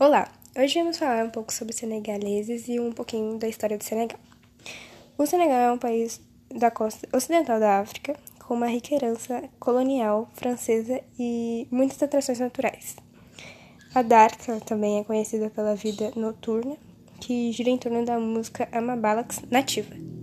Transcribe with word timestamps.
Olá, 0.00 0.28
hoje 0.56 0.78
vamos 0.78 0.96
falar 0.96 1.24
um 1.24 1.30
pouco 1.30 1.52
sobre 1.52 1.74
senegaleses 1.74 2.68
e 2.68 2.78
um 2.78 2.92
pouquinho 2.92 3.36
da 3.36 3.48
história 3.48 3.76
do 3.76 3.82
Senegal. 3.82 4.20
O 5.18 5.26
Senegal 5.26 5.58
é 5.58 5.72
um 5.72 5.78
país 5.78 6.20
da 6.54 6.70
costa 6.70 7.08
ocidental 7.12 7.58
da 7.58 7.80
África 7.80 8.14
com 8.38 8.54
uma 8.54 8.68
rica 8.68 8.94
herança 8.94 9.42
colonial 9.58 10.30
francesa 10.34 11.00
e 11.18 11.66
muitas 11.72 12.00
atrações 12.00 12.38
naturais. 12.38 12.94
A 13.92 14.02
Darka 14.02 14.60
também 14.60 15.00
é 15.00 15.04
conhecida 15.04 15.50
pela 15.50 15.74
vida 15.74 16.12
noturna, 16.14 16.76
que 17.20 17.50
gira 17.50 17.68
em 17.68 17.76
torno 17.76 18.04
da 18.04 18.20
música 18.20 18.68
Amabalax 18.70 19.42
nativa. 19.50 19.96